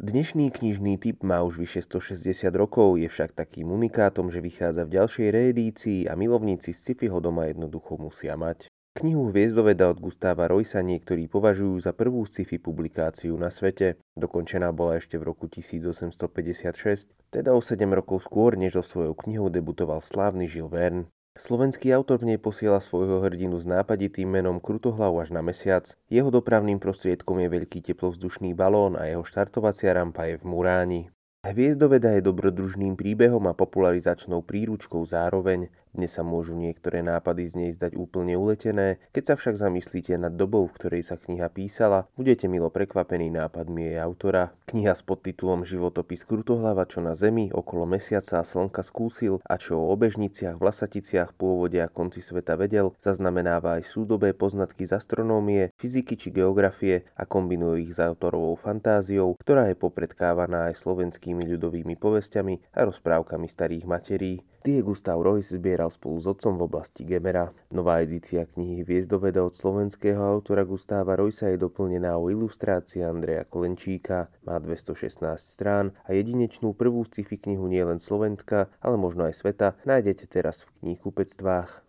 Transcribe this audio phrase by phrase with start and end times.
[0.00, 4.96] Dnešný knižný typ má už vyše 160 rokov, je však takým unikátom, že vychádza v
[4.96, 8.72] ďalšej reedícii a milovníci sci-fi ho doma jednoducho musia mať.
[8.96, 14.00] Knihu Hviezdoveda od Gustáva Roysa niektorí považujú za prvú sci-fi publikáciu na svete.
[14.16, 19.52] Dokončená bola ešte v roku 1856, teda o 7 rokov skôr, než so svojou knihou
[19.52, 21.04] debutoval slávny Žil Verne.
[21.32, 25.88] Slovenský autor v nej posiela svojho hrdinu s nápaditým menom Krutohlav až na mesiac.
[26.12, 31.02] Jeho dopravným prostriedkom je veľký teplovzdušný balón a jeho štartovacia rampa je v Muráni.
[31.42, 35.72] Hviezdoveda je dobrodružným príbehom a popularizačnou príručkou zároveň.
[35.92, 40.32] Dnes sa môžu niektoré nápady z nej zdať úplne uletené, keď sa však zamyslíte nad
[40.32, 44.56] dobou, v ktorej sa kniha písala, budete milo prekvapení nápadmi jej autora.
[44.68, 49.78] Kniha s podtitulom Životopis Krutohlava, čo na Zemi, okolo Mesiaca a Slnka skúsil a čo
[49.78, 56.16] o obežniciach, vlasaticiach, pôvode a konci sveta vedel, zaznamenáva aj súdobé poznatky z astronómie, fyziky
[56.16, 61.94] či geografie a kombinuje ich s autorovou fantáziou, ktorá je popredkávaná aj slovenským slovenskými ľudovými
[62.00, 64.40] povestiami a rozprávkami starých materí.
[64.62, 67.50] Tie Gustav Royce zbieral spolu s otcom v oblasti Gemera.
[67.74, 74.30] Nová edícia knihy Hviezdoveda od slovenského autora Gustáva Roysa je doplnená o ilustrácie Andreja Kolenčíka,
[74.46, 80.30] má 216 strán a jedinečnú prvú sci-fi knihu nielen Slovenska, ale možno aj sveta nájdete
[80.30, 81.74] teraz v knihkupectvách.